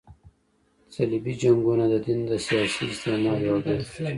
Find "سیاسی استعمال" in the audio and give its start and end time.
2.45-3.39